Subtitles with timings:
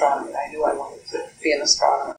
[0.00, 0.32] astronomy.
[0.34, 2.16] I knew I wanted to be an astronomer.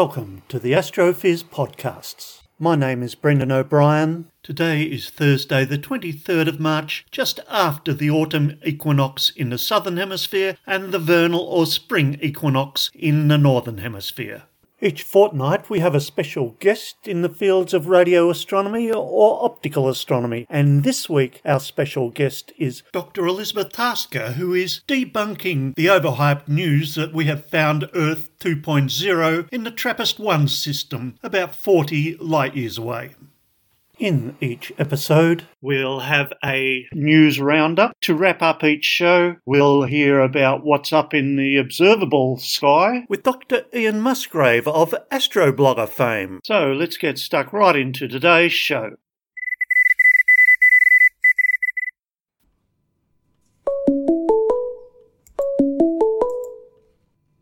[0.00, 2.42] Welcome to the Astrophiz podcasts.
[2.56, 4.30] My name is Brendan O'Brien.
[4.44, 9.96] Today is Thursday, the 23rd of March, just after the autumn equinox in the southern
[9.96, 14.44] hemisphere and the vernal or spring equinox in the northern hemisphere.
[14.80, 19.88] Each fortnight we have a special guest in the fields of radio astronomy or optical
[19.88, 23.26] astronomy, and this week our special guest is Dr.
[23.26, 29.64] Elizabeth Tasker, who is debunking the overhyped news that we have found Earth 2.0 in
[29.64, 33.16] the TRAPPIST 1 system, about 40 light years away.
[33.98, 37.98] In each episode, we'll have a news roundup.
[38.02, 43.24] To wrap up each show, we'll hear about what's up in the observable sky with
[43.24, 43.64] Dr.
[43.74, 46.38] Ian Musgrave of Astroblogger fame.
[46.44, 48.90] So let's get stuck right into today's show.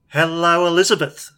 [0.08, 1.30] Hello, Elizabeth.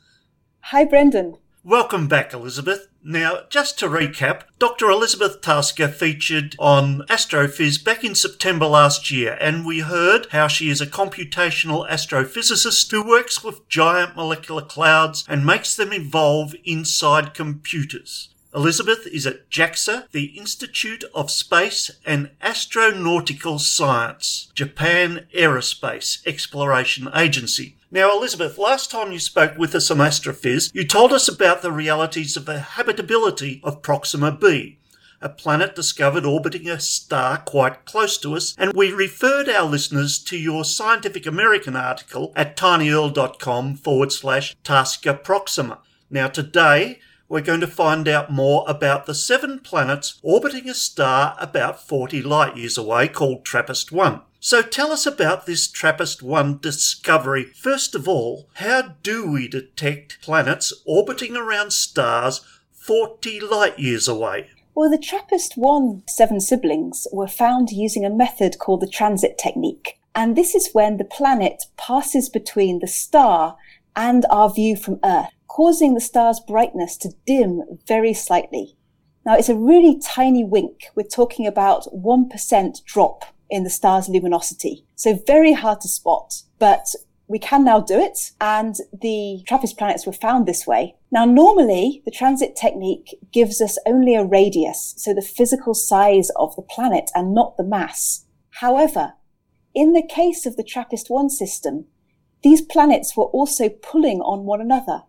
[0.60, 1.38] Hi, Brendan.
[1.68, 2.88] Welcome back, Elizabeth.
[3.04, 4.88] Now, just to recap, Dr.
[4.88, 10.70] Elizabeth Tasker featured on Astrophiz back in September last year, and we heard how she
[10.70, 17.34] is a computational astrophysicist who works with giant molecular clouds and makes them evolve inside
[17.34, 18.30] computers.
[18.54, 27.74] Elizabeth is at JAXA, the Institute of Space and Astronautical Science, Japan Aerospace Exploration Agency.
[27.90, 31.72] Now, Elizabeth, last time you spoke with us on Astrophiz, you told us about the
[31.72, 34.78] realities of the habitability of Proxima b,
[35.22, 40.18] a planet discovered orbiting a star quite close to us, and we referred our listeners
[40.24, 45.78] to your Scientific American article at tinyurl.com forward slash Tasker Proxima.
[46.10, 51.36] Now, today, we're going to find out more about the seven planets orbiting a star
[51.40, 54.20] about 40 light years away called TRAPPIST 1.
[54.40, 57.46] So tell us about this TRAPPIST 1 discovery.
[57.56, 62.40] First of all, how do we detect planets orbiting around stars
[62.70, 64.50] 40 light years away?
[64.76, 69.98] Well, the TRAPPIST 1 seven siblings were found using a method called the transit technique.
[70.14, 73.56] And this is when the planet passes between the star
[73.96, 78.76] and our view from Earth, causing the star's brightness to dim very slightly.
[79.26, 80.84] Now, it's a really tiny wink.
[80.94, 84.84] We're talking about 1% drop in the star's luminosity.
[84.96, 86.86] So very hard to spot, but
[87.28, 88.32] we can now do it.
[88.40, 90.96] And the TRAPPIST planets were found this way.
[91.10, 96.56] Now, normally the transit technique gives us only a radius, so the physical size of
[96.56, 98.24] the planet and not the mass.
[98.60, 99.12] However,
[99.74, 101.84] in the case of the TRAPPIST 1 system,
[102.42, 105.02] these planets were also pulling on one another.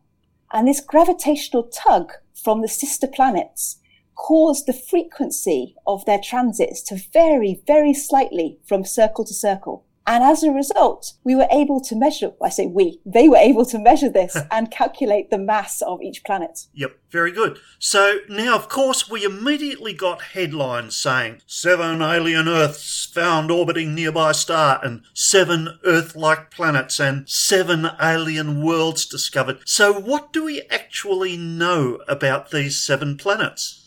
[0.51, 3.78] And this gravitational tug from the sister planets
[4.19, 9.85] caused the frequency of their transits to vary very slightly from circle to circle.
[10.05, 13.65] And as a result, we were able to measure, I say we, they were able
[13.67, 16.65] to measure this and calculate the mass of each planet.
[16.73, 17.59] Yep, very good.
[17.77, 24.33] So now, of course, we immediately got headlines saying seven alien Earths found orbiting nearby
[24.33, 29.59] star and seven Earth like planets and seven alien worlds discovered.
[29.65, 33.78] So, what do we actually know about these seven planets?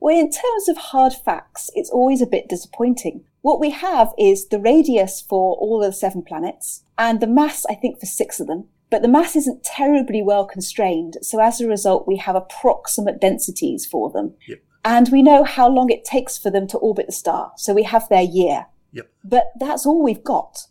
[0.00, 3.24] Well, in terms of hard facts, it's always a bit disappointing.
[3.40, 7.64] What we have is the radius for all of the seven planets and the mass,
[7.68, 8.68] I think, for six of them.
[8.90, 11.18] But the mass isn't terribly well constrained.
[11.22, 14.34] So as a result, we have approximate densities for them.
[14.46, 14.58] Yep.
[14.84, 17.52] And we know how long it takes for them to orbit the star.
[17.56, 18.66] So we have their year.
[18.92, 19.10] Yep.
[19.24, 20.66] But that's all we've got.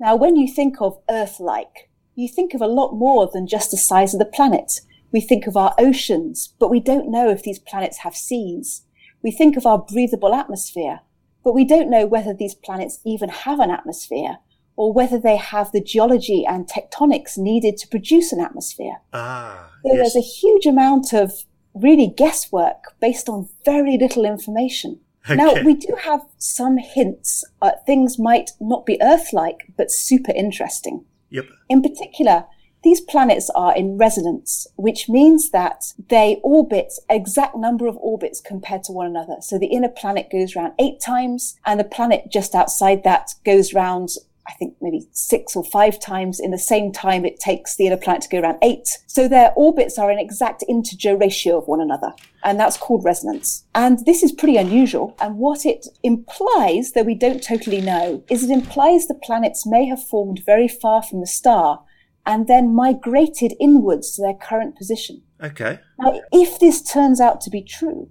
[0.00, 3.70] Now, when you think of Earth like, you think of a lot more than just
[3.70, 4.80] the size of the planet.
[5.12, 8.82] We think of our oceans, but we don't know if these planets have seas.
[9.22, 11.00] We think of our breathable atmosphere,
[11.42, 14.38] but we don't know whether these planets even have an atmosphere
[14.76, 18.98] or whether they have the geology and tectonics needed to produce an atmosphere.
[19.12, 20.12] Ah, So yes.
[20.12, 21.32] there's a huge amount of
[21.74, 25.00] really guesswork based on very little information.
[25.24, 25.34] Okay.
[25.34, 30.32] Now, we do have some hints uh, things might not be Earth like, but super
[30.32, 31.04] interesting.
[31.30, 31.46] Yep.
[31.68, 32.46] In particular,
[32.84, 38.84] these planets are in resonance, which means that they orbit exact number of orbits compared
[38.84, 39.36] to one another.
[39.40, 43.74] So the inner planet goes round eight times, and the planet just outside that goes
[43.74, 44.10] round,
[44.46, 47.96] I think maybe six or five times in the same time it takes the inner
[47.96, 48.88] planet to go around eight.
[49.06, 52.14] So their orbits are an exact integer ratio of one another.
[52.44, 53.64] And that's called resonance.
[53.74, 55.16] And this is pretty unusual.
[55.20, 59.86] And what it implies, though we don't totally know, is it implies the planets may
[59.86, 61.82] have formed very far from the star
[62.28, 65.22] and then migrated inwards to their current position.
[65.42, 65.80] Okay.
[65.98, 68.10] Now, if this turns out to be true,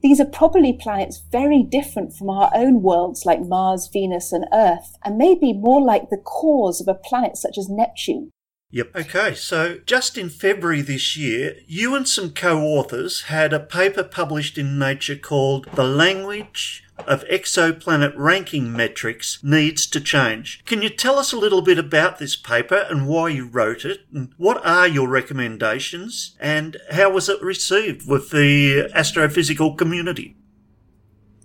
[0.00, 4.94] these are probably planets very different from our own worlds like Mars, Venus, and Earth,
[5.04, 8.30] and maybe more like the cores of a planet such as Neptune.
[8.70, 8.94] Yep.
[8.94, 14.04] Okay, so just in February this year, you and some co authors had a paper
[14.04, 20.64] published in Nature called The Language of Exoplanet Ranking Metrics Needs to Change.
[20.64, 24.00] Can you tell us a little bit about this paper and why you wrote it?
[24.12, 26.36] And what are your recommendations?
[26.40, 30.36] And how was it received with the astrophysical community?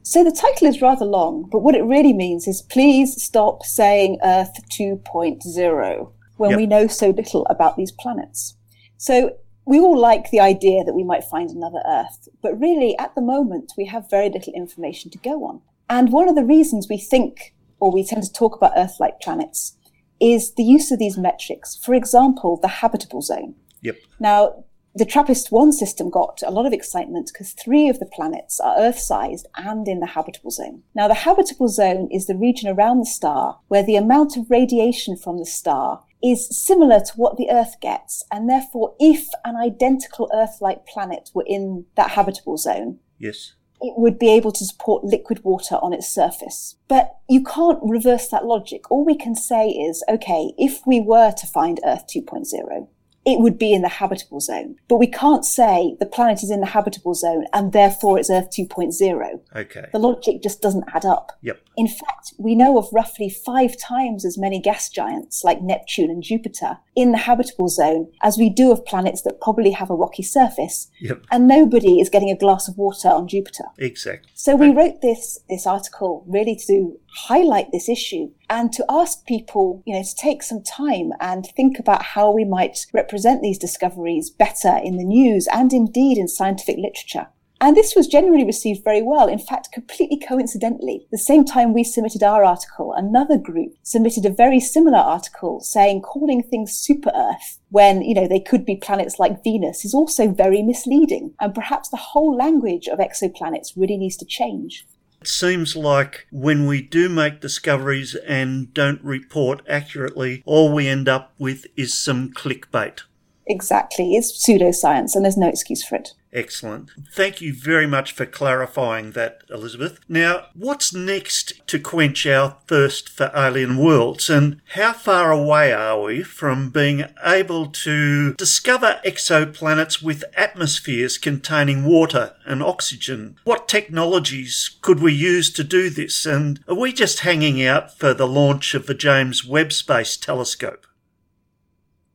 [0.04, 4.18] So the title is rather long, but what it really means is please stop saying
[4.24, 6.58] Earth 2.0 when Yep.
[6.58, 8.56] we know so little about these planets.
[8.98, 13.16] So we all like the idea that we might find another Earth, but really at
[13.16, 15.62] the moment we have very little information to go on.
[15.90, 19.78] And one of the reasons we think, or we tend to talk about Earth-like planets,
[20.20, 21.78] is the use of these metrics.
[21.78, 23.56] For example, the habitable zone.
[23.82, 23.98] Yep.
[24.20, 24.64] Now,
[24.94, 28.78] the TRAPPIST 1 system got a lot of excitement because three of the planets are
[28.78, 30.84] Earth sized and in the habitable zone.
[30.94, 35.16] Now, the habitable zone is the region around the star where the amount of radiation
[35.16, 38.24] from the star is similar to what the Earth gets.
[38.32, 43.54] And therefore, if an identical Earth like planet were in that habitable zone, Yes.
[43.82, 46.76] it would be able to support liquid water on its surface.
[46.88, 48.92] But you can't reverse that logic.
[48.92, 52.88] All we can say is, okay, if we were to find Earth 2.0,
[53.26, 54.76] it would be in the habitable zone.
[54.88, 58.50] But we can't say the planet is in the habitable zone and therefore it's Earth
[58.50, 59.40] 2.0.
[59.56, 59.86] Okay.
[59.92, 61.38] The logic just doesn't add up.
[61.42, 61.62] Yep.
[61.78, 66.24] In fact, we know of roughly five times as many gas giants like Neptune and
[66.24, 70.24] Jupiter in the habitable zone as we do of planets that probably have a rocky
[70.24, 70.90] surface.
[71.00, 71.26] Yep.
[71.32, 73.66] And nobody is getting a glass of water on Jupiter.
[73.78, 74.30] Exactly.
[74.34, 79.82] So we wrote this this article really to highlight this issue and to ask people,
[79.86, 84.30] you know, to take some time and think about how we might represent these discoveries
[84.30, 87.28] better in the news and indeed in scientific literature.
[87.62, 89.30] And this was generally received very well.
[89.30, 94.32] In fact, completely coincidentally, the same time we submitted our article, another group submitted a
[94.32, 99.18] very similar article saying calling things super Earth when, you know, they could be planets
[99.18, 101.36] like Venus is also very misleading.
[101.40, 104.86] And perhaps the whole language of exoplanets really needs to change.
[105.22, 111.08] It seems like when we do make discoveries and don't report accurately, all we end
[111.08, 113.02] up with is some clickbait.
[113.46, 114.16] Exactly.
[114.16, 116.14] It's pseudoscience and there's no excuse for it.
[116.34, 116.92] Excellent.
[117.12, 120.00] Thank you very much for clarifying that, Elizabeth.
[120.08, 126.02] Now, what's next to quench our thirst for alien worlds, and how far away are
[126.02, 133.36] we from being able to discover exoplanets with atmospheres containing water and oxygen?
[133.44, 138.14] What technologies could we use to do this, and are we just hanging out for
[138.14, 140.88] the launch of the James Webb Space Telescope?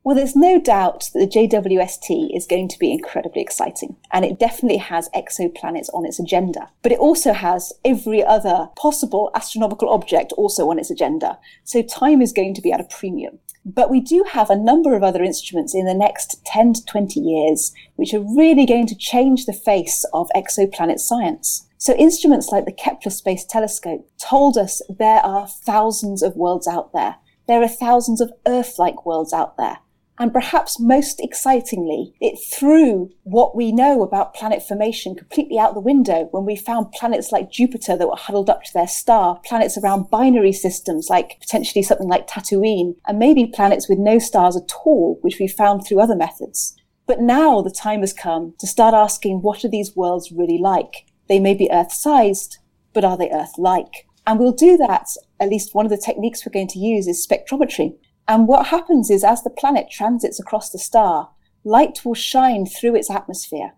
[0.06, 4.38] Well, there's no doubt that the JWST is going to be incredibly exciting, and it
[4.38, 6.70] definitely has exoplanets on its agenda.
[6.82, 11.40] But it also has every other possible astronomical object also on its agenda.
[11.64, 13.40] So time is going to be at a premium.
[13.64, 17.18] But we do have a number of other instruments in the next 10 to 20
[17.18, 21.66] years which are really going to change the face of exoplanet science.
[21.78, 26.92] So instruments like the Kepler Space Telescope told us there are thousands of worlds out
[26.92, 27.16] there.
[27.48, 29.78] There are thousands of Earth-like worlds out there.
[30.18, 35.80] And perhaps most excitingly, it threw what we know about planet formation completely out the
[35.80, 39.76] window when we found planets like Jupiter that were huddled up to their star, planets
[39.76, 44.72] around binary systems like potentially something like Tatooine, and maybe planets with no stars at
[44.84, 46.74] all, which we found through other methods.
[47.06, 51.06] But now the time has come to start asking what are these worlds really like?
[51.28, 52.58] They may be Earth sized,
[52.92, 54.06] but are they Earth like?
[54.26, 55.08] And we'll do that.
[55.38, 57.94] At least one of the techniques we're going to use is spectrometry.
[58.28, 61.30] And what happens is as the planet transits across the star,
[61.64, 63.74] light will shine through its atmosphere.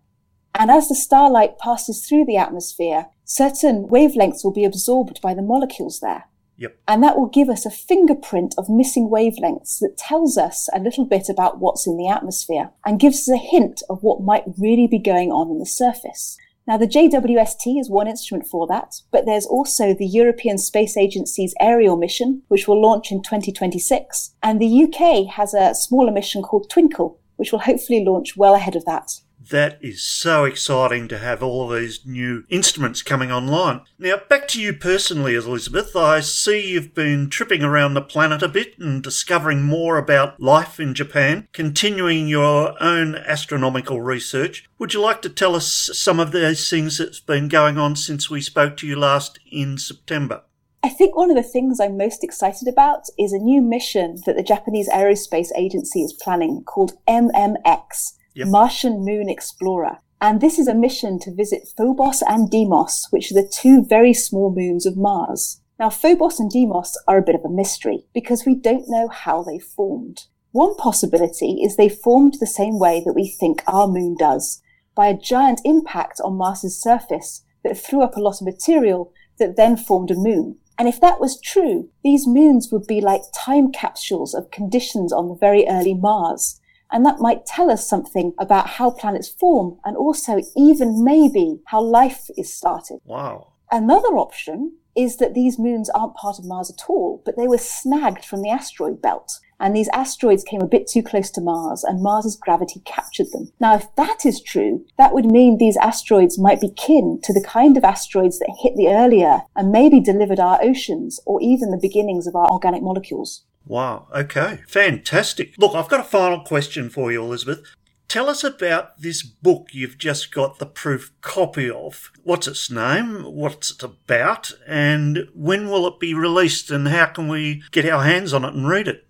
[0.55, 5.43] And as the starlight passes through the atmosphere, certain wavelengths will be absorbed by the
[5.43, 6.25] molecules there.
[6.57, 6.77] Yep.
[6.89, 11.05] And that will give us a fingerprint of missing wavelengths that tells us a little
[11.05, 14.89] bit about what's in the atmosphere and gives us a hint of what might really
[14.89, 16.37] be going on in the surface.
[16.69, 21.55] Now, the JWST is one instrument for that, but there's also the European Space Agency's
[21.63, 24.35] ARIEL mission, which will launch in 2026.
[24.43, 28.77] And the UK has a smaller mission called Twinkle, which will hopefully launch well ahead
[28.77, 29.13] of that.
[29.51, 33.81] That is so exciting to have all of these new instruments coming online.
[33.99, 35.97] Now, back to you personally, Elizabeth.
[35.97, 40.79] I see you've been tripping around the planet a bit and discovering more about life
[40.79, 44.69] in Japan, continuing your own astronomical research.
[44.79, 48.29] Would you like to tell us some of those things that's been going on since
[48.29, 50.43] we spoke to you last in September?
[50.83, 54.37] I think one of the things I'm most excited about is a new mission that
[54.37, 58.49] the Japanese Aerospace Agency is planning called MMX, Yep.
[58.49, 59.99] Martian Moon Explorer.
[60.21, 64.15] And this is a mission to visit Phobos and Deimos, which are the two very
[64.15, 65.61] small moons of Mars.
[65.77, 69.43] Now, Phobos and Deimos are a bit of a mystery because we don't know how
[69.43, 70.27] they formed.
[70.53, 74.63] One possibility is they formed the same way that we think our moon does,
[74.95, 79.57] by a giant impact on Mars's surface that threw up a lot of material that
[79.57, 80.59] then formed a moon.
[80.79, 85.29] And if that was true, these moons would be like time capsules of conditions on
[85.29, 86.58] the very early Mars.
[86.91, 91.83] And that might tell us something about how planets form and also even maybe how
[91.83, 93.01] life is started.
[93.05, 93.53] Wow.
[93.71, 97.59] Another option is that these moons aren't part of Mars at all, but they were
[97.59, 99.39] snagged from the asteroid belt.
[99.61, 103.53] And these asteroids came a bit too close to Mars and Mars's gravity captured them.
[103.61, 107.45] Now, if that is true, that would mean these asteroids might be kin to the
[107.45, 111.79] kind of asteroids that hit the earlier and maybe delivered our oceans or even the
[111.81, 113.45] beginnings of our organic molecules.
[113.69, 114.09] Wow.
[114.15, 114.61] Okay.
[114.67, 115.55] Fantastic.
[115.59, 117.63] Look, I've got a final question for you, Elizabeth.
[118.09, 122.11] Tell us about this book you've just got the proof copy of.
[122.23, 123.25] What's its name?
[123.25, 124.53] What's it about?
[124.67, 126.71] And when will it be released?
[126.71, 129.07] And how can we get our hands on it and read it?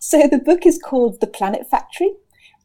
[0.00, 2.10] So the book is called The Planet Factory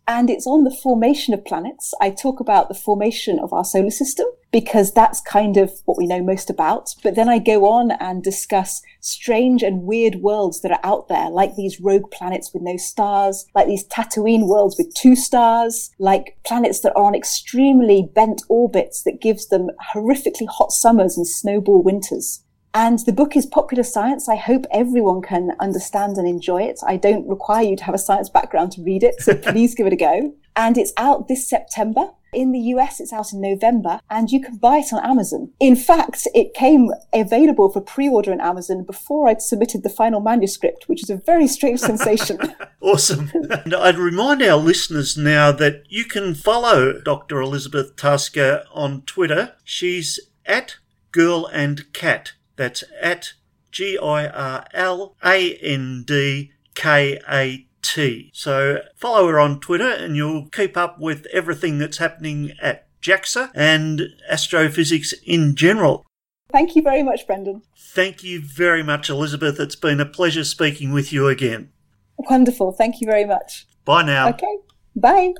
[0.07, 1.93] and it's on the formation of planets.
[2.01, 6.07] I talk about the formation of our solar system because that's kind of what we
[6.07, 6.93] know most about.
[7.03, 11.29] But then I go on and discuss strange and weird worlds that are out there,
[11.29, 16.37] like these rogue planets with no stars, like these Tatooine worlds with two stars, like
[16.45, 21.83] planets that are on extremely bent orbits that gives them horrifically hot summers and snowball
[21.83, 22.43] winters.
[22.73, 24.29] And the book is popular science.
[24.29, 26.79] I hope everyone can understand and enjoy it.
[26.85, 29.87] I don't require you to have a science background to read it, so please give
[29.87, 30.33] it a go.
[30.57, 32.09] And it's out this September.
[32.33, 35.53] In the US, it's out in November, and you can buy it on Amazon.
[35.61, 40.89] In fact, it came available for pre-order on Amazon before I'd submitted the final manuscript,
[40.89, 42.37] which is a very strange sensation.
[42.79, 43.31] Awesome.
[43.33, 47.41] and I'd remind our listeners now that you can follow Dr.
[47.41, 49.55] Elizabeth Tasker on Twitter.
[49.65, 50.77] She's at
[51.11, 52.33] Girl and Cat.
[52.55, 53.33] That's at
[53.71, 58.31] G I R L A N D K A T.
[58.33, 63.51] So follow her on Twitter and you'll keep up with everything that's happening at JAXA
[63.55, 66.05] and astrophysics in general.
[66.51, 67.61] Thank you very much, Brendan.
[67.77, 69.59] Thank you very much, Elizabeth.
[69.59, 71.71] It's been a pleasure speaking with you again.
[72.17, 72.73] Wonderful.
[72.73, 73.67] Thank you very much.
[73.85, 74.29] Bye now.
[74.29, 74.57] Okay.
[74.95, 75.33] Bye.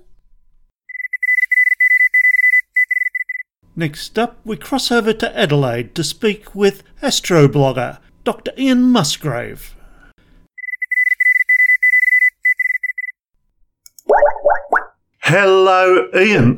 [3.76, 8.52] Next up, we cross over to Adelaide to speak with astroblogger Dr.
[8.58, 9.77] Ian Musgrave.
[15.30, 16.58] Hello, Ian.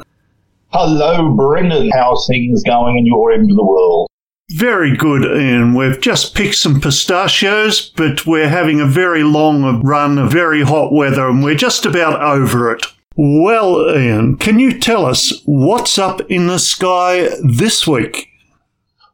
[0.67, 1.89] Hello, Brendan.
[1.89, 4.07] How's things going in your end of the world?
[4.51, 5.73] Very good, Ian.
[5.73, 10.93] We've just picked some pistachios, but we're having a very long run of very hot
[10.93, 12.85] weather and we're just about over it.
[13.15, 18.27] Well, Ian, can you tell us what's up in the sky this week?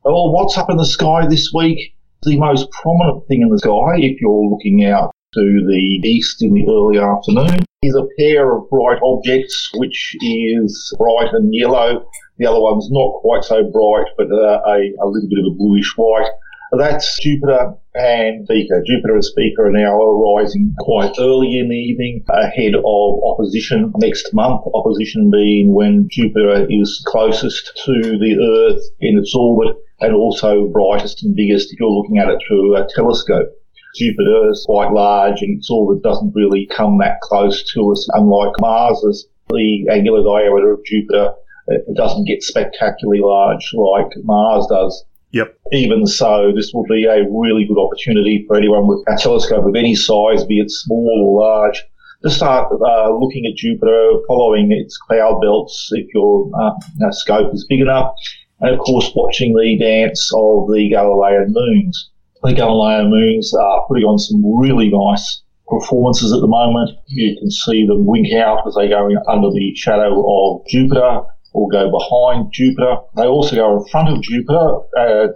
[0.04, 1.96] Well, what's up in the sky this week?
[2.24, 6.54] The most prominent thing in the sky, if you're looking out to the east in
[6.54, 12.08] the early afternoon, is a pair of bright objects, which is bright and yellow.
[12.38, 15.56] The other one's not quite so bright, but uh, a, a little bit of a
[15.56, 16.30] bluish white.
[16.78, 18.82] That's Jupiter and Spica.
[18.86, 22.84] Jupiter and Spica are now arising quite early in the evening ahead of
[23.24, 24.62] opposition next month.
[24.74, 31.24] Opposition being when Jupiter is closest to the Earth in its orbit and also brightest
[31.24, 33.50] and biggest if you're looking at it through a telescope.
[33.96, 38.54] Jupiter is quite large and its orbit doesn't really come that close to us, unlike
[38.60, 39.28] Mars's.
[39.50, 41.34] The angular diameter of Jupiter
[41.68, 45.06] it doesn't get spectacularly large like Mars does.
[45.32, 45.58] Yep.
[45.74, 49.76] Even so, this will be a really good opportunity for anyone with a telescope of
[49.76, 51.84] any size, be it small or large,
[52.24, 57.66] to start uh, looking at Jupiter, following its cloud belts if your uh, scope is
[57.68, 58.14] big enough,
[58.62, 62.12] and of course watching the dance of the Galilean moons.
[62.46, 66.92] The Galilean moons are putting on some really nice performances at the moment.
[67.08, 71.22] You can see them wink out as they go under the shadow of Jupiter
[71.54, 72.98] or go behind Jupiter.
[73.18, 75.28] They also go in front of Jupiter, uh,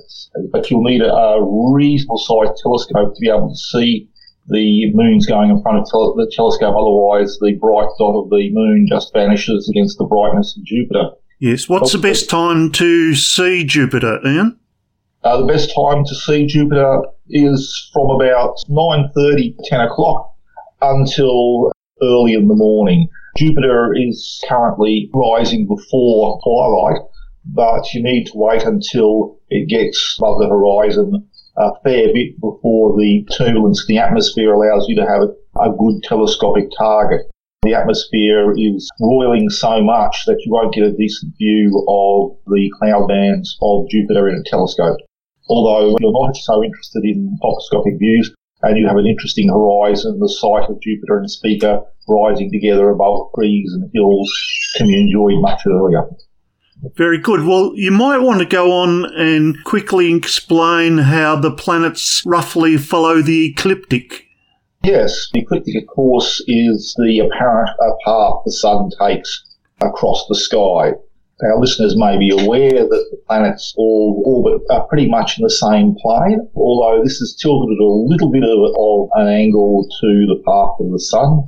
[0.51, 4.07] but you'll need a, a reasonable sized telescope to be able to see
[4.45, 6.75] the moon's going in front of the telescope.
[6.77, 11.09] Otherwise, the bright dot of the moon just vanishes against the brightness of Jupiter.
[11.39, 11.67] Yes.
[11.67, 14.59] What's the best time to see Jupiter, Ian?
[15.21, 20.33] Uh, the best time to see Jupiter is from about 9.30 to 10 o'clock
[20.81, 23.09] until early in the morning.
[23.35, 27.01] Jupiter is currently rising before twilight,
[27.45, 32.95] but you need to wait until it gets above the horizon a fair bit before
[32.97, 37.29] the turbulence in the atmosphere allows you to have a good telescopic target.
[37.63, 42.71] The atmosphere is roiling so much that you won't get a decent view of the
[42.79, 44.97] cloud bands of Jupiter in a telescope.
[45.49, 50.29] Although you're not so interested in microscopic views, and you have an interesting horizon, the
[50.29, 54.31] sight of Jupiter and Spica rising together above trees and hills
[54.77, 56.03] can be enjoyed much earlier.
[56.95, 57.45] Very good.
[57.45, 63.21] Well, you might want to go on and quickly explain how the planets roughly follow
[63.21, 64.25] the ecliptic.
[64.83, 67.69] Yes, the ecliptic, of course, is the apparent
[68.05, 69.43] path the sun takes
[69.81, 70.93] across the sky.
[71.41, 75.49] Our listeners may be aware that the planets all orbit are pretty much in the
[75.49, 80.25] same plane, although this is tilted at a little bit of, of an angle to
[80.27, 81.47] the path of the sun.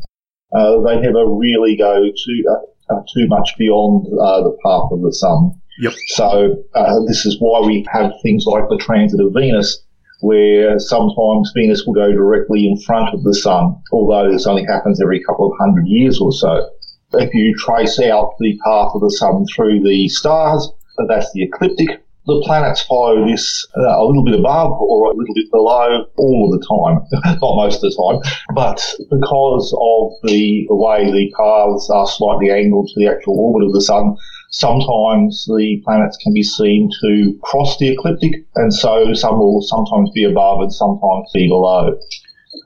[0.56, 5.02] Uh, they never really go too uh, uh, too much beyond uh, the path of
[5.02, 5.52] the sun.
[5.80, 5.94] Yep.
[6.08, 9.84] So uh, this is why we have things like the transit of Venus,
[10.22, 15.02] where sometimes Venus will go directly in front of the sun, although this only happens
[15.02, 16.70] every couple of hundred years or so.
[17.14, 20.72] If you trace out the path of the sun through the stars,
[21.08, 22.04] that's the ecliptic.
[22.28, 26.54] The planets follow this uh, a little bit above or a little bit below all
[26.54, 28.56] of the time, not most of the time.
[28.56, 33.68] But because of the, the way the paths are slightly angled to the actual orbit
[33.68, 34.16] of the sun,
[34.52, 40.12] sometimes the planets can be seen to cross the ecliptic, and so some will sometimes
[40.12, 41.98] be above and sometimes be below.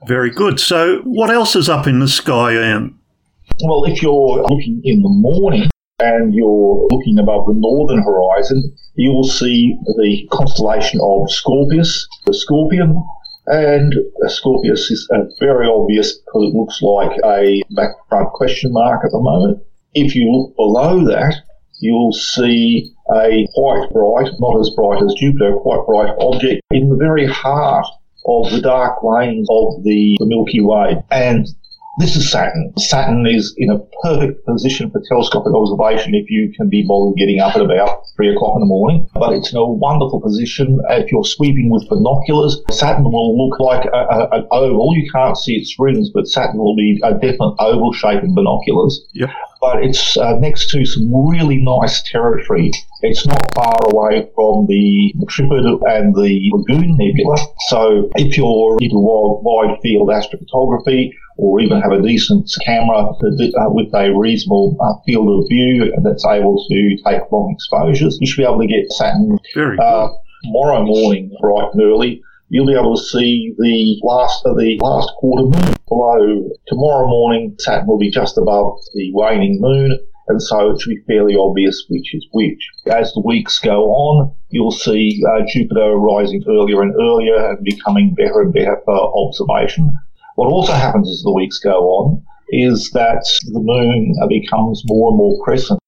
[0.06, 0.60] Very good.
[0.60, 2.95] So, what else is up in the sky, Ian?
[3.62, 9.10] Well, if you're looking in the morning and you're looking above the northern horizon, you
[9.12, 13.02] will see the constellation of Scorpius, the scorpion.
[13.46, 13.94] And
[14.26, 15.08] Scorpius is
[15.40, 19.62] very obvious because it looks like a back front question mark at the moment.
[19.94, 21.36] If you look below that,
[21.80, 26.96] you'll see a quite bright, not as bright as Jupiter, quite bright object in the
[26.96, 27.86] very heart
[28.26, 31.02] of the dark lanes of the, the Milky Way.
[31.10, 31.46] And
[31.98, 32.72] this is Saturn.
[32.78, 37.40] Saturn is in a perfect position for telescopic observation if you can be bothered getting
[37.40, 39.08] up at about three o'clock in the morning.
[39.14, 42.60] But it's in a wonderful position if you're sweeping with binoculars.
[42.70, 44.94] Saturn will look like a, a, an oval.
[44.94, 49.00] You can't see its rings, but Saturn will be a definite oval shape in binoculars.
[49.14, 49.30] Yep.
[49.60, 52.72] But it's uh, next to some really nice territory.
[53.02, 57.36] It's not far away from the Trifid and the Lagoon Nebula.
[57.68, 63.68] So if you're into wide, wide field astrophotography, or even have a decent camera uh,
[63.68, 68.40] with a reasonable uh, field of view that's able to take long exposures, you should
[68.40, 70.08] be able to get Saturn Very uh,
[70.44, 72.22] tomorrow morning, bright and early.
[72.48, 76.48] You'll be able to see the last of the last quarter moon below.
[76.68, 81.02] Tomorrow morning, Saturn will be just above the waning moon, and so it should be
[81.06, 82.68] fairly obvious which is which.
[82.86, 88.14] As the weeks go on, you'll see uh, Jupiter rising earlier and earlier and becoming
[88.14, 89.92] better and better for observation.
[90.34, 95.18] What also happens as the weeks go on is that the moon becomes more and
[95.18, 95.80] more crescent.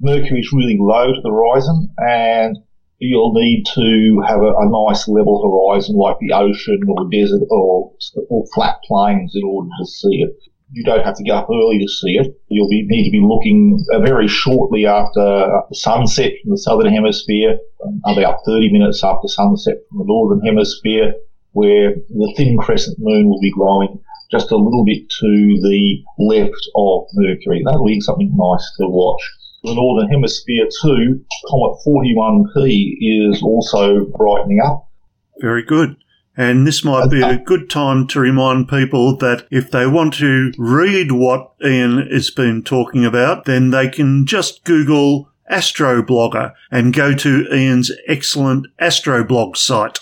[0.00, 2.58] Mercury is really low to the horizon and
[2.98, 7.92] you'll need to have a, a nice level horizon like the ocean or desert or,
[8.28, 10.36] or flat plains in order to see it.
[10.74, 12.34] You don't have to get up early to see it.
[12.48, 17.58] You'll be, need to be looking uh, very shortly after sunset from the southern hemisphere,
[17.86, 21.14] um, about 30 minutes after sunset from the northern hemisphere,
[21.52, 24.00] where the thin crescent moon will be glowing
[24.32, 25.30] just a little bit to
[25.62, 27.62] the left of Mercury.
[27.64, 29.22] That'll be something nice to watch.
[29.62, 34.88] The northern hemisphere too, comet 41P is also brightening up.
[35.40, 35.96] Very good.
[36.36, 40.52] And this might be a good time to remind people that if they want to
[40.58, 47.14] read what Ian has been talking about, then they can just Google Astroblogger and go
[47.14, 50.00] to Ian's excellent Astroblog site.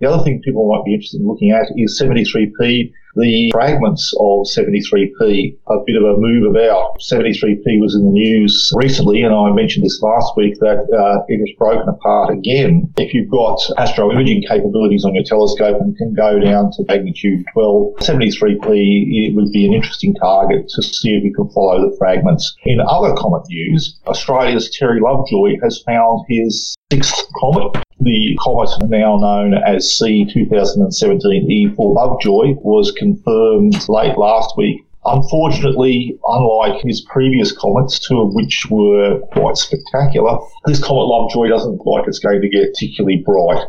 [0.00, 2.92] The other thing people might be interested in looking at is 73P.
[3.18, 6.98] The fragments of 73P, a bit of a move about.
[7.00, 11.38] 73P was in the news recently, and I mentioned this last week that uh, it
[11.38, 12.92] has broken apart again.
[12.96, 17.44] If you've got astro imaging capabilities on your telescope and can go down to magnitude
[17.52, 21.96] 12, 73P it would be an interesting target to see if you can follow the
[21.96, 22.56] fragments.
[22.64, 27.82] In other comet news, Australia's Terry Lovejoy has found his sixth comet.
[28.00, 34.84] The comet, now known as C 2017 E4 Lovejoy, was confirmed late last week.
[35.04, 41.72] Unfortunately, unlike his previous comets, two of which were quite spectacular, this comet Lovejoy doesn't
[41.72, 43.64] look like it's going to get particularly bright.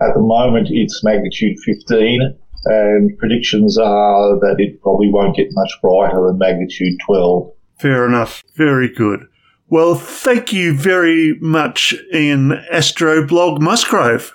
[0.00, 5.72] At the moment, it's magnitude 15, and predictions are that it probably won't get much
[5.82, 7.52] brighter than magnitude 12.
[7.78, 8.44] Fair enough.
[8.54, 9.26] Very good.
[9.72, 14.30] Well, thank you very much, Ian Astroblog Musgrave.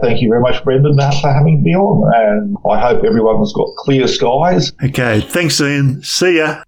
[0.00, 3.68] Thank you very much, Brendan, uh, for having me on, and I hope everyone's got
[3.76, 4.72] clear skies.
[4.82, 6.02] Okay, thanks, Ian.
[6.02, 6.62] See ya.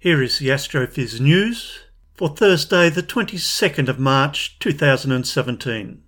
[0.00, 1.82] Here is the Astrophiz news
[2.14, 6.02] for Thursday, the 22nd of March 2017.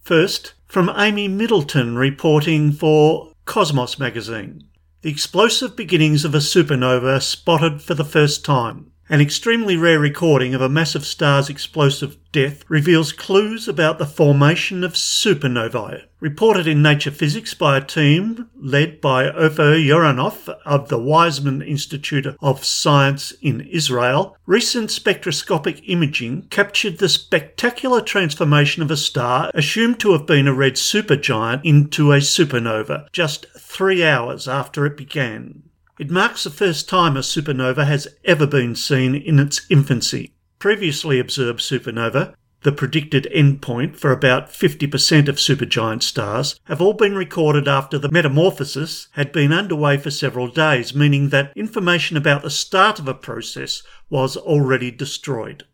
[0.00, 4.70] First, from Amy Middleton reporting for Cosmos magazine.
[5.02, 8.91] The explosive beginnings of a supernova spotted for the first time.
[9.12, 14.82] An extremely rare recording of a massive star's explosive death reveals clues about the formation
[14.82, 16.04] of supernovae.
[16.18, 22.26] Reported in Nature Physics by a team led by Ofer Yoranov of the Weizmann Institute
[22.40, 30.00] of Science in Israel, recent spectroscopic imaging captured the spectacular transformation of a star assumed
[30.00, 35.64] to have been a red supergiant into a supernova just three hours after it began.
[35.98, 40.32] It marks the first time a supernova has ever been seen in its infancy.
[40.58, 47.14] Previously observed supernova, the predicted endpoint for about 50% of supergiant stars, have all been
[47.14, 52.50] recorded after the metamorphosis had been underway for several days, meaning that information about the
[52.50, 55.64] start of a process was already destroyed.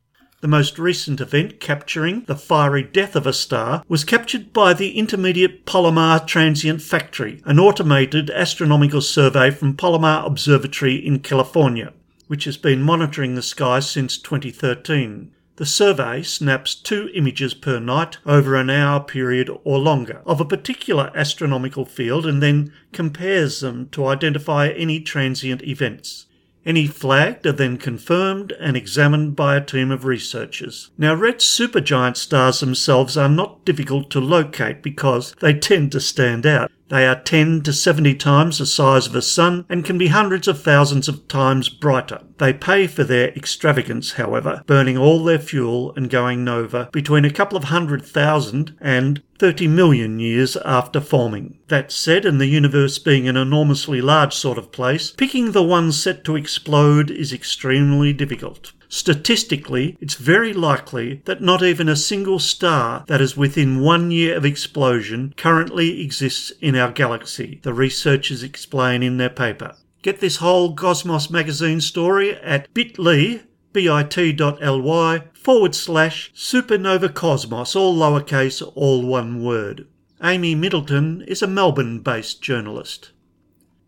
[0.40, 4.96] The most recent event capturing the fiery death of a star was captured by the
[4.96, 11.92] Intermediate Palomar Transient Factory, an automated astronomical survey from Palomar Observatory in California,
[12.28, 15.32] which has been monitoring the sky since 2013.
[15.56, 20.44] The survey snaps two images per night over an hour period or longer of a
[20.44, 26.26] particular astronomical field and then compares them to identify any transient events.
[26.66, 30.90] Any flagged are then confirmed and examined by a team of researchers.
[30.98, 36.46] Now, red supergiant stars themselves are not difficult to locate because they tend to stand
[36.46, 36.70] out.
[36.88, 40.48] They are 10 to 70 times the size of a sun and can be hundreds
[40.48, 42.20] of thousands of times brighter.
[42.38, 47.32] They pay for their extravagance, however, burning all their fuel and going nova between a
[47.32, 51.58] couple of hundred thousand and 30 million years after forming.
[51.68, 55.92] That said, and the universe being an enormously large sort of place, picking the one
[55.92, 58.72] set to explode is extremely difficult.
[58.88, 64.34] Statistically, it's very likely that not even a single star that is within one year
[64.36, 69.74] of explosion currently exists in our galaxy, the researchers explain in their paper.
[70.00, 78.62] Get this whole Cosmos magazine story at bit.ly, bit.ly forward slash supernova cosmos, all lowercase,
[78.74, 79.86] all one word.
[80.22, 83.10] Amy Middleton is a Melbourne based journalist.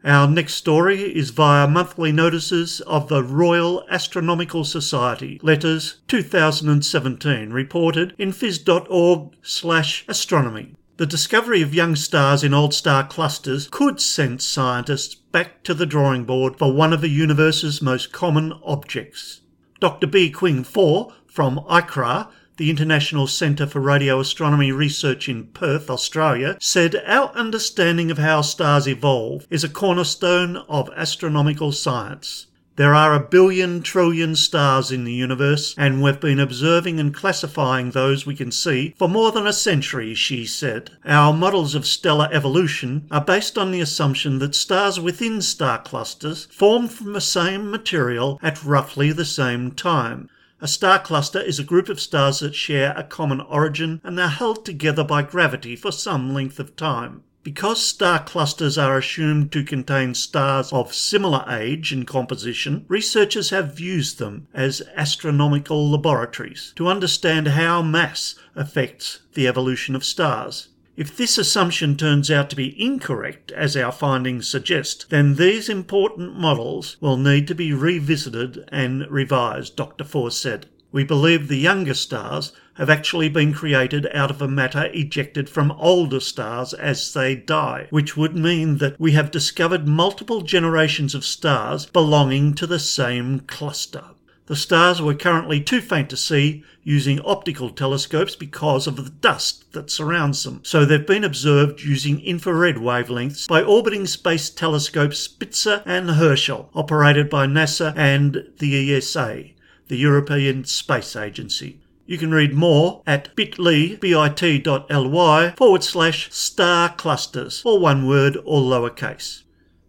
[0.03, 8.15] Our next story is via monthly notices of the Royal Astronomical Society, letters 2017, reported
[8.17, 10.75] in phys.org slash astronomy.
[10.97, 15.87] The discovery of young stars in old star clusters could send scientists back to the
[15.87, 19.43] drawing board for one of the universe's most common objects.
[19.81, 20.07] Dr.
[20.07, 22.29] Bi-Qing For from ICRAR
[22.61, 28.43] the International Centre for Radio Astronomy Research in Perth, Australia, said our understanding of how
[28.43, 32.49] stars evolve is a cornerstone of astronomical science.
[32.77, 37.93] There are a billion trillion stars in the universe, and we've been observing and classifying
[37.93, 40.91] those we can see for more than a century, she said.
[41.07, 46.45] Our models of stellar evolution are based on the assumption that stars within star clusters
[46.51, 50.29] formed from the same material at roughly the same time.
[50.63, 54.29] A star cluster is a group of stars that share a common origin and are
[54.29, 57.23] held together by gravity for some length of time.
[57.43, 63.81] Because star clusters are assumed to contain stars of similar age and composition, researchers have
[63.81, 70.69] used them as astronomical laboratories to understand how mass affects the evolution of stars.
[71.01, 76.39] If this assumption turns out to be incorrect, as our findings suggest, then these important
[76.39, 80.05] models will need to be revisited and revised, Dr.
[80.05, 80.67] Force said.
[80.93, 85.73] We believe the younger stars have actually been created out of a matter ejected from
[85.73, 91.25] older stars as they die, which would mean that we have discovered multiple generations of
[91.25, 94.05] stars belonging to the same cluster.
[94.51, 99.73] The stars were currently too faint to see using optical telescopes because of the dust
[99.75, 105.85] that surrounds them, so they've been observed using infrared wavelengths by orbiting space telescopes Spitzer
[105.87, 109.45] and Herschel, operated by NASA and the ESA,
[109.87, 111.79] the European Space Agency.
[112.05, 118.69] You can read more at bit.ly, bit.ly forward slash star clusters, or one word, all
[118.69, 119.45] lowercase.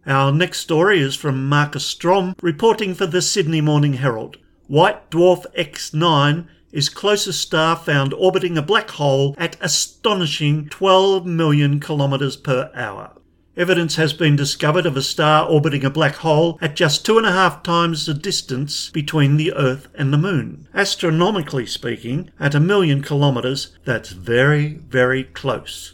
[0.06, 4.36] Our next story is from Marcus Strom, reporting for the Sydney Morning Herald.
[4.72, 11.78] White Dwarf X9 is closest star found orbiting a black hole at astonishing 12 million
[11.78, 13.10] kilometres per hour.
[13.54, 17.26] Evidence has been discovered of a star orbiting a black hole at just two and
[17.26, 20.66] a half times the distance between the Earth and the Moon.
[20.72, 25.92] Astronomically speaking, at a million kilometres, that's very, very close.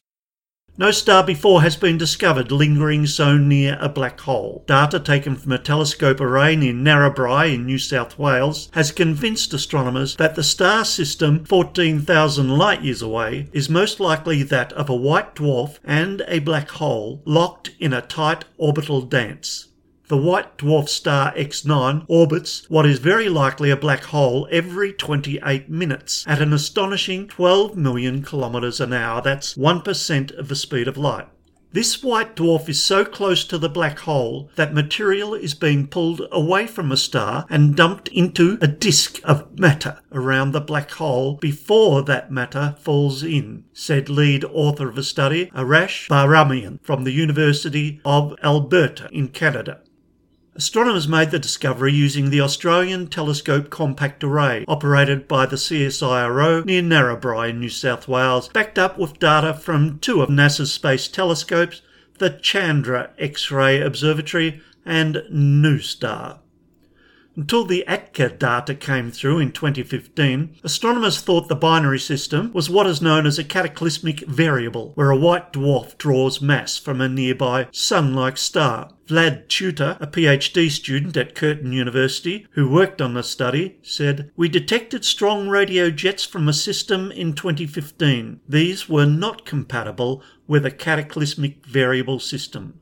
[0.80, 4.62] No star before has been discovered lingering so near a black hole.
[4.68, 10.14] Data taken from a telescope array near Narrabri in New South Wales has convinced astronomers
[10.18, 15.34] that the star system 14,000 light years away is most likely that of a white
[15.34, 19.66] dwarf and a black hole locked in a tight orbital dance.
[20.08, 25.68] The white dwarf star X9 orbits what is very likely a black hole every 28
[25.68, 29.20] minutes at an astonishing 12 million kilometres an hour.
[29.20, 31.28] That's 1% of the speed of light.
[31.70, 36.22] This white dwarf is so close to the black hole that material is being pulled
[36.32, 41.34] away from a star and dumped into a disk of matter around the black hole
[41.34, 47.12] before that matter falls in, said lead author of the study, Arash Bahramian from the
[47.12, 49.82] University of Alberta in Canada.
[50.58, 56.82] Astronomers made the discovery using the Australian Telescope Compact Array, operated by the CSIRO near
[56.82, 61.80] Narrabri in New South Wales, backed up with data from two of NASA's space telescopes,
[62.18, 66.40] the Chandra X-ray Observatory and NuSTAR.
[67.38, 72.88] Until the ATCA data came through in 2015, astronomers thought the binary system was what
[72.88, 77.68] is known as a cataclysmic variable, where a white dwarf draws mass from a nearby
[77.70, 78.90] sun like star.
[79.06, 84.48] Vlad Tudor, a PhD student at Curtin University who worked on the study, said, We
[84.48, 88.40] detected strong radio jets from a system in 2015.
[88.48, 92.77] These were not compatible with a cataclysmic variable system.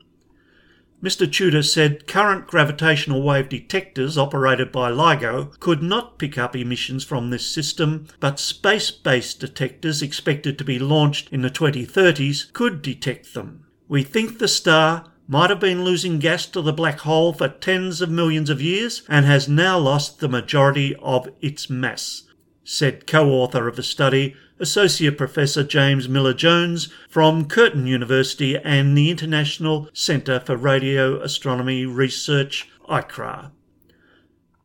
[1.03, 1.31] Mr.
[1.31, 7.29] Tudor said current gravitational wave detectors operated by LIGO could not pick up emissions from
[7.29, 13.35] this system, but space based detectors expected to be launched in the 2030s could detect
[13.35, 13.63] them.
[13.87, 18.01] We think the star might have been losing gas to the black hole for tens
[18.01, 22.23] of millions of years and has now lost the majority of its mass,
[22.69, 28.97] said co author of the study, Associate Professor James Miller Jones from Curtin University and
[28.97, 33.51] the International Centre for Radio Astronomy Research, ICRAR.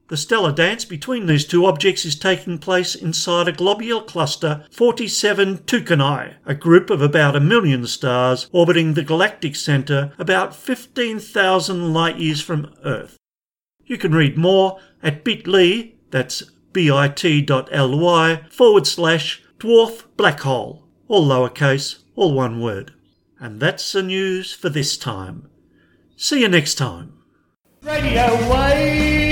[0.09, 5.59] The stellar dance between these two objects is taking place inside a globular cluster 47
[5.59, 12.19] Tucanae, a group of about a million stars orbiting the galactic centre about 15,000 light
[12.19, 13.17] years from Earth.
[13.87, 22.03] You can read more at bit.ly, that's bit.ly forward slash dwarf black hole, all lowercase,
[22.17, 22.93] all one word.
[23.39, 25.49] And that's the news for this time.
[26.17, 27.15] See you next time.
[27.83, 29.32] Radio Wave!